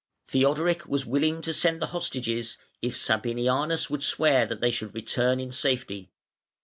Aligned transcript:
Theodoric 0.27 0.87
was 0.87 1.05
willing 1.05 1.41
to 1.43 1.53
send 1.53 1.79
the 1.79 1.85
hostages 1.93 2.57
if 2.81 2.95
Sabinianus 2.97 3.87
would 3.91 4.01
swear 4.01 4.47
that 4.47 4.59
they 4.59 4.71
should 4.71 4.95
return 4.95 5.39
in 5.39 5.51
safety. 5.51 6.09